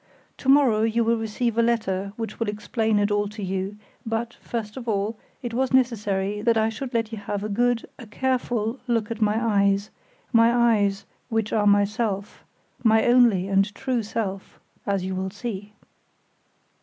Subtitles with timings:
[0.37, 4.33] To morrow you will receive a letter which will explain it all to you, but,
[4.41, 8.07] first of all, it was necessary that I should let you have a good, a
[8.07, 9.91] careful look at my eyes,
[10.33, 12.43] my eyes, which are myself,
[12.83, 15.73] my only and true self, as you will see."